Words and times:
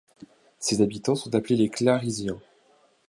Ses 0.57 0.81
habitants 0.81 1.13
sont 1.13 1.35
appelés 1.35 1.57
les 1.57 1.69
Clarysiens. 1.69 2.41